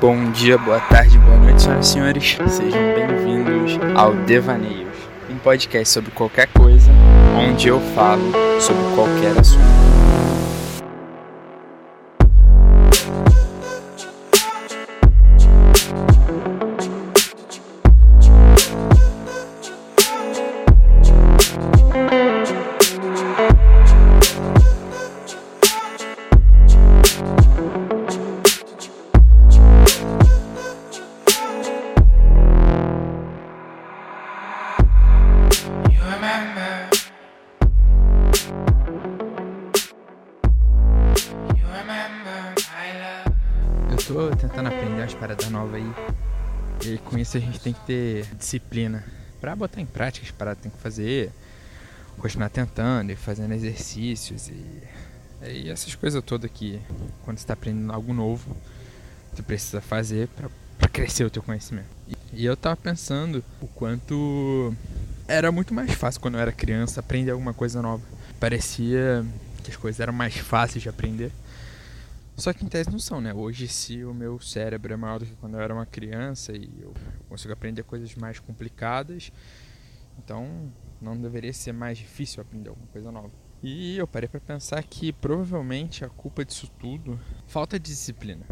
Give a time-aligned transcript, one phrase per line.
[0.00, 2.38] Bom dia, boa tarde, boa noite, senhoras e senhores.
[2.48, 4.96] Sejam bem-vindos ao Devaneios,
[5.28, 6.90] um podcast sobre qualquer coisa,
[7.38, 9.60] onde eu falo sobre qualquer assunto.
[44.12, 45.92] Tô tentando aprender umas paradas novas aí.
[46.84, 49.04] E com isso a gente tem que ter disciplina.
[49.40, 51.30] Pra botar em prática as paradas que tem que fazer.
[52.18, 54.82] Continuar tentando e fazendo exercícios e,
[55.48, 56.80] e essas coisas todas que
[57.24, 58.54] quando você tá aprendendo algo novo,
[59.34, 61.86] tu precisa fazer pra crescer o teu conhecimento.
[62.08, 64.74] E, e eu tava pensando o quanto
[65.28, 68.02] era muito mais fácil quando eu era criança aprender alguma coisa nova.
[68.40, 69.24] Parecia
[69.62, 71.30] que as coisas eram mais fáceis de aprender.
[72.40, 73.34] Só que em tese não são, né?
[73.34, 76.70] Hoje, se o meu cérebro é maior do que quando eu era uma criança e
[76.80, 76.94] eu
[77.28, 79.30] consigo aprender coisas mais complicadas,
[80.18, 83.30] então não deveria ser mais difícil aprender alguma coisa nova.
[83.62, 88.46] E eu parei pra pensar que provavelmente a culpa disso tudo falta de disciplina.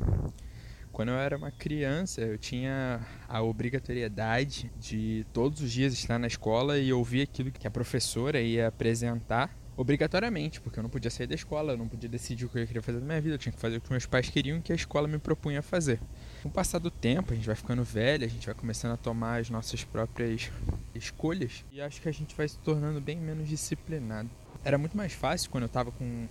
[0.93, 6.27] Quando eu era uma criança, eu tinha a obrigatoriedade de todos os dias estar na
[6.27, 11.29] escola e ouvir aquilo que a professora ia apresentar obrigatoriamente, porque eu não podia sair
[11.29, 13.39] da escola, eu não podia decidir o que eu queria fazer na minha vida, eu
[13.39, 16.01] tinha que fazer o que meus pais queriam que a escola me propunha fazer.
[16.43, 18.97] Com o passar do tempo, a gente vai ficando velho, a gente vai começando a
[18.97, 20.51] tomar as nossas próprias
[20.97, 24.29] escolhas e acho que a gente vai se tornando bem menos disciplinado.
[24.65, 26.27] Era muito mais fácil quando eu tava com,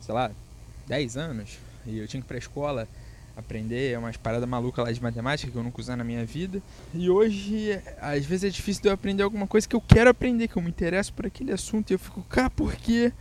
[0.00, 0.32] sei lá,
[0.88, 2.88] 10 anos e eu tinha que ir pra escola
[3.36, 6.62] aprender umas paradas malucas lá de matemática que eu nunca usar na minha vida.
[6.94, 10.48] E hoje, às vezes é difícil de eu aprender alguma coisa que eu quero aprender,
[10.48, 13.12] que eu me interesso por aquele assunto e eu fico, cá, por quê?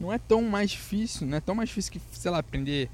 [0.00, 2.90] Não é tão mais difícil, não é tão mais difícil que, sei lá, aprender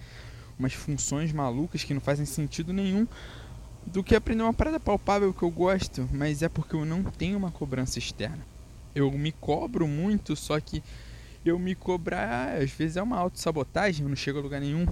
[0.59, 3.07] umas funções malucas que não fazem sentido nenhum
[3.87, 7.39] do que aprender uma parada palpável que eu gosto, mas é porque eu não tenho
[7.39, 8.45] uma cobrança externa.
[8.95, 10.83] Eu me cobro muito, só que
[11.45, 14.87] eu me cobrar às vezes é uma autossabotagem, eu não chego a lugar nenhum.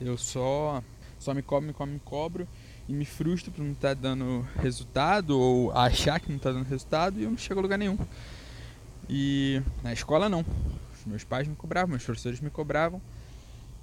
[0.00, 0.82] Eu só
[1.18, 2.48] só me cobro, me cobro, me cobro
[2.88, 7.18] e me frustro por não estar dando resultado ou achar que não está dando resultado
[7.18, 7.98] e eu não chego a lugar nenhum.
[9.08, 10.44] E na escola não.
[10.94, 13.00] Os meus pais me cobravam, meus professores me cobravam.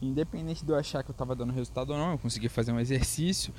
[0.02, 2.80] Independente de eu achar que eu estava dando resultado ou não, eu conseguia fazer um
[2.80, 3.54] exercício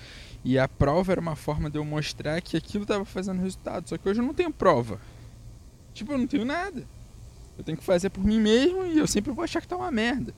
[0.45, 3.89] e a prova era uma forma de eu mostrar que aquilo estava fazendo resultado.
[3.89, 5.01] Só que hoje eu não tenho prova.
[5.95, 6.87] Tipo, eu não tenho nada.
[7.57, 9.91] Eu tenho que fazer por mim mesmo e eu sempre vou achar que tá uma
[9.91, 10.34] merda.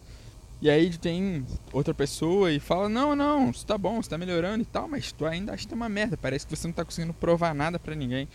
[0.61, 4.63] E aí tem outra pessoa e fala: Não, não, isso tá bom, você tá melhorando
[4.63, 6.17] e tal, mas tu ainda acha que tá uma merda.
[6.17, 8.29] Parece que você não tá conseguindo provar nada pra ninguém.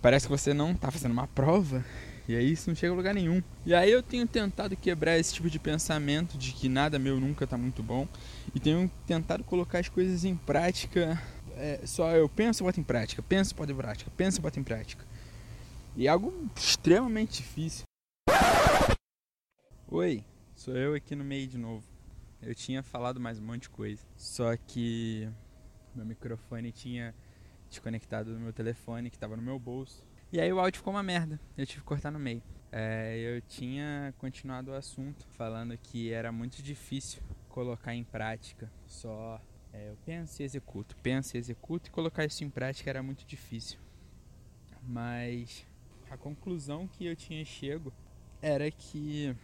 [0.00, 1.84] Parece que você não tá fazendo uma prova.
[2.28, 3.42] E aí isso não chega a lugar nenhum.
[3.66, 7.46] E aí eu tenho tentado quebrar esse tipo de pensamento de que nada meu nunca
[7.46, 8.06] tá muito bom.
[8.54, 11.20] E tenho tentado colocar as coisas em prática.
[11.56, 14.42] É, só eu penso e boto em prática, penso e boto em prática, penso e
[14.42, 15.04] boto em prática.
[15.96, 17.82] E é algo extremamente difícil.
[19.90, 20.24] Oi,
[20.62, 21.84] sou eu aqui no meio de novo.
[22.40, 24.06] Eu tinha falado mais um monte de coisa.
[24.16, 25.28] Só que
[25.92, 27.12] meu microfone tinha
[27.68, 30.06] desconectado do meu telefone que estava no meu bolso.
[30.32, 31.40] E aí o áudio ficou uma merda.
[31.58, 32.40] Eu tive que cortar no meio.
[32.70, 38.70] É, eu tinha continuado o assunto falando que era muito difícil colocar em prática.
[38.86, 39.42] Só
[39.72, 43.26] é, eu penso e executo, penso e executo e colocar isso em prática era muito
[43.26, 43.80] difícil.
[44.80, 45.66] Mas
[46.08, 47.92] a conclusão que eu tinha chego
[48.40, 49.36] era que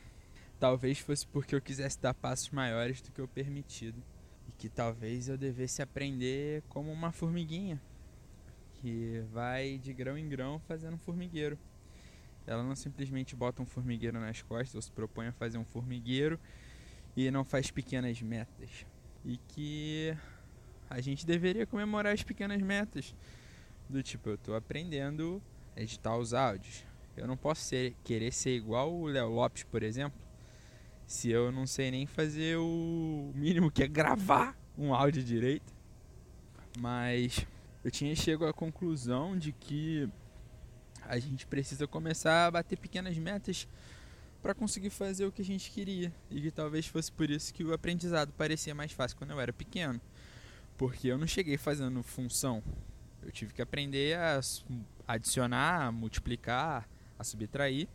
[0.58, 4.02] talvez fosse porque eu quisesse dar passos maiores do que o permitido.
[4.48, 7.80] E que talvez eu devesse aprender como uma formiguinha,
[8.74, 11.58] que vai de grão em grão fazendo um formigueiro.
[12.46, 16.40] Ela não simplesmente bota um formigueiro nas costas ou se propõe a fazer um formigueiro
[17.14, 18.86] e não faz pequenas metas.
[19.22, 20.16] E que
[20.88, 23.14] a gente deveria comemorar as pequenas metas.
[23.86, 25.42] Do tipo, eu tô aprendendo
[25.76, 26.84] a editar os áudios.
[27.16, 30.18] Eu não posso ser, querer ser igual o Léo Lopes, por exemplo,
[31.08, 35.72] se eu não sei nem fazer o mínimo que é gravar um áudio direito.
[36.78, 37.46] Mas
[37.82, 40.06] eu tinha chego à conclusão de que
[41.06, 43.66] a gente precisa começar a bater pequenas metas
[44.42, 46.12] para conseguir fazer o que a gente queria.
[46.30, 49.52] E que talvez fosse por isso que o aprendizado parecia mais fácil quando eu era
[49.52, 49.98] pequeno.
[50.76, 52.62] Porque eu não cheguei fazendo função.
[53.22, 54.40] Eu tive que aprender a
[55.08, 56.86] adicionar, a multiplicar,
[57.18, 57.88] a subtrair.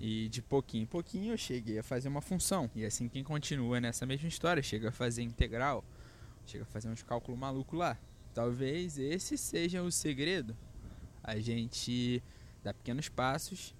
[0.00, 2.70] E de pouquinho em pouquinho eu cheguei a fazer uma função.
[2.74, 5.84] E assim quem continua nessa mesma história chega a fazer integral,
[6.46, 7.98] chega a fazer uns cálculos malucos lá.
[8.32, 10.56] Talvez esse seja o segredo.
[11.22, 12.22] A gente
[12.62, 13.74] dar pequenos passos,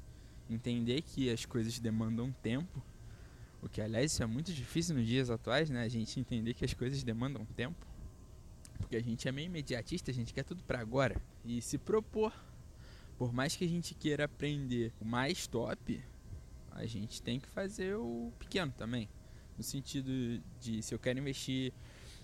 [0.51, 2.83] entender que as coisas demandam tempo.
[3.63, 5.83] O que, aliás, isso é muito difícil nos dias atuais, né?
[5.83, 7.87] A gente entender que as coisas demandam tempo.
[8.79, 11.21] Porque a gente é meio imediatista, a gente quer tudo para agora.
[11.45, 12.33] E se propor,
[13.19, 16.01] por mais que a gente queira aprender o mais top,
[16.71, 19.09] a gente tem que fazer o pequeno também.
[19.57, 21.73] No sentido de se eu quero investir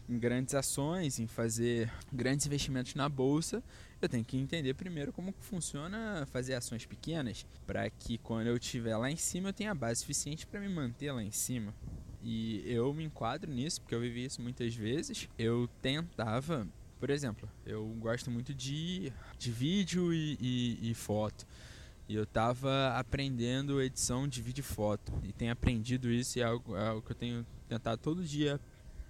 [0.09, 3.63] em grandes ações, em fazer grandes investimentos na bolsa,
[4.01, 8.97] eu tenho que entender primeiro como funciona fazer ações pequenas, para que quando eu estiver
[8.97, 11.75] lá em cima eu tenha base suficiente para me manter lá em cima.
[12.23, 15.29] E eu me enquadro nisso, porque eu vivi isso muitas vezes.
[15.37, 16.67] Eu tentava,
[17.05, 21.47] por exemplo, eu gosto muito de, de vídeo e, e, e foto.
[22.09, 25.13] E eu tava aprendendo edição de vídeo e foto.
[25.23, 28.59] E tenho aprendido isso e é algo, é algo que eu tenho tentado todo dia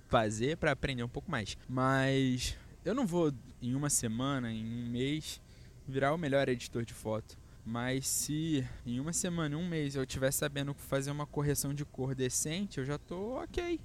[0.09, 1.57] fazer para aprender um pouco mais.
[1.69, 3.33] Mas eu não vou
[3.63, 5.41] em uma semana, em um mês,
[5.87, 7.39] virar o melhor editor de foto.
[7.65, 12.13] Mas se em uma semana, um mês eu estiver sabendo fazer uma correção de cor
[12.13, 13.81] decente, eu já tô ok.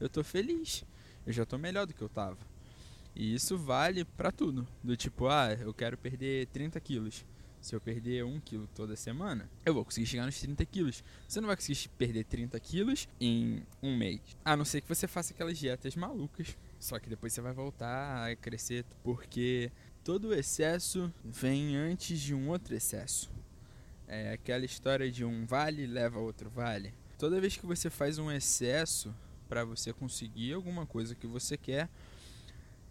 [0.00, 0.82] Eu tô feliz.
[1.26, 2.38] Eu já tô melhor do que eu tava.
[3.14, 4.66] E isso vale para tudo.
[4.82, 7.24] Do tipo, ah, eu quero perder 30 quilos.
[7.60, 11.04] Se eu perder 1 quilo toda semana, eu vou conseguir chegar nos 30 quilos.
[11.28, 14.20] Você não vai conseguir perder 30 quilos em um mês.
[14.42, 16.56] A não ser que você faça aquelas dietas malucas.
[16.78, 18.86] Só que depois você vai voltar a crescer.
[19.04, 19.70] Porque
[20.02, 23.30] todo excesso vem antes de um outro excesso.
[24.08, 26.94] É aquela história de um vale leva a outro vale.
[27.18, 29.14] Toda vez que você faz um excesso
[29.46, 31.90] para você conseguir alguma coisa que você quer,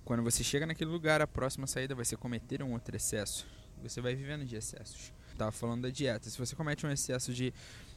[0.10, 3.46] quando você chega naquele lugar, a próxima saída vai ser cometer um outro excesso.
[3.84, 5.14] Você vai vivendo de excessos.
[5.38, 6.28] Tava falando da dieta.
[6.28, 7.54] Se você comete um excesso de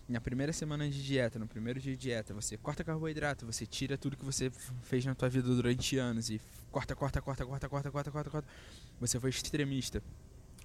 [0.06, 3.96] na primeira semana de dieta, no primeiro dia de dieta, você corta carboidrato, você tira
[3.96, 4.50] tudo que você
[4.82, 6.38] fez na tua vida durante anos e
[6.70, 8.48] corta, corta, corta, corta, corta, corta, corta, corta.
[9.00, 10.02] Você foi extremista.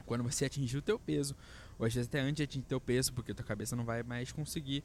[0.06, 1.34] Quando você atingir o teu peso,
[1.80, 4.04] ou às vezes até antes de atingir o teu peso, porque tua cabeça não vai
[4.04, 4.84] mais conseguir,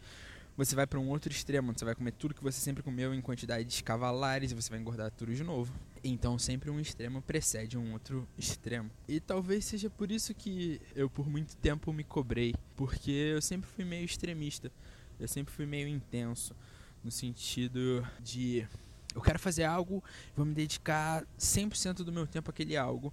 [0.57, 3.21] você vai para um outro extremo, você vai comer tudo que você sempre comeu em
[3.21, 5.73] quantidades cavalares e você vai engordar tudo de novo.
[6.05, 8.91] Então sempre um extremo precede um outro extremo.
[9.09, 13.71] E talvez seja por isso que eu por muito tempo me cobrei, porque eu sempre
[13.71, 14.71] fui meio extremista.
[15.19, 16.55] Eu sempre fui meio intenso
[17.03, 18.67] no sentido de
[19.15, 20.03] eu quero fazer algo,
[20.35, 23.13] vou me dedicar 100% do meu tempo àquele algo.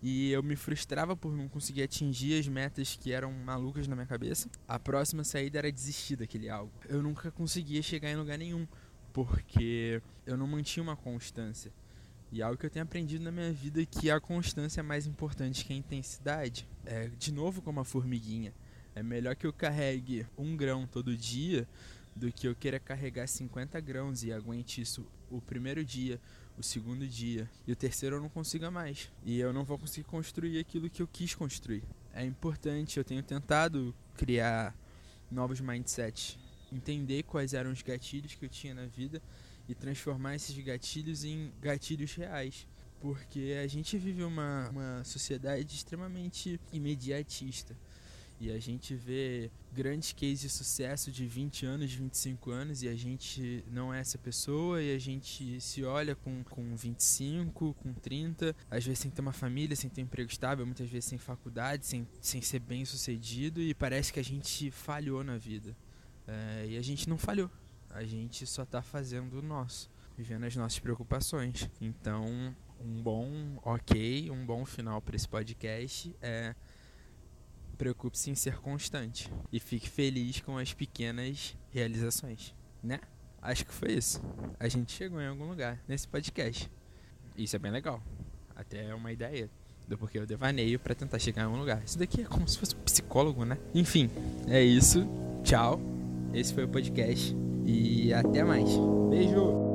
[0.00, 4.06] E eu me frustrava por não conseguir atingir as metas que eram malucas na minha
[4.06, 4.48] cabeça.
[4.66, 6.72] A próxima saída era desistir daquele algo.
[6.88, 8.66] Eu nunca conseguia chegar em lugar nenhum,
[9.12, 11.72] porque eu não mantinha uma constância.
[12.30, 15.06] E algo que eu tenho aprendido na minha vida é que a constância é mais
[15.06, 16.68] importante que a intensidade.
[16.84, 18.52] É, de novo, como a formiguinha.
[18.94, 21.66] É melhor que eu carregue um grão todo dia
[22.14, 26.20] do que eu queira carregar 50 grãos e aguente isso o primeiro dia,
[26.58, 29.10] o segundo dia e o terceiro eu não consiga mais.
[29.24, 31.84] E eu não vou conseguir construir aquilo que eu quis construir.
[32.12, 34.74] É importante, eu tenho tentado criar
[35.30, 36.36] novos mindsets,
[36.72, 39.22] entender quais eram os gatilhos que eu tinha na vida
[39.68, 42.66] e transformar esses gatilhos em gatilhos reais.
[43.00, 47.76] Porque a gente vive uma, uma sociedade extremamente imediatista.
[48.40, 52.94] E a gente vê grandes cases de sucesso de 20 anos, 25 anos, e a
[52.94, 58.54] gente não é essa pessoa, e a gente se olha com, com 25, com 30,
[58.70, 61.84] às vezes sem ter uma família, sem ter um emprego estável, muitas vezes sem faculdade,
[61.84, 65.76] sem, sem ser bem sucedido, e parece que a gente falhou na vida.
[66.26, 67.50] É, e a gente não falhou,
[67.90, 71.68] a gente só está fazendo o nosso, vivendo as nossas preocupações.
[71.80, 76.54] Então, um bom ok, um bom final para esse podcast é
[77.78, 82.98] preocupe-se em ser constante e fique feliz com as pequenas realizações, né?
[83.40, 84.20] Acho que foi isso.
[84.58, 86.68] A gente chegou em algum lugar nesse podcast.
[87.36, 88.02] Isso é bem legal.
[88.54, 89.48] Até é uma ideia
[89.86, 91.80] do porquê eu devaneio para tentar chegar em algum lugar.
[91.84, 93.56] Isso daqui é como se fosse um psicólogo, né?
[93.72, 94.10] Enfim,
[94.48, 95.06] é isso.
[95.44, 95.80] Tchau.
[96.34, 98.68] Esse foi o podcast e até mais.
[99.08, 99.67] Beijo.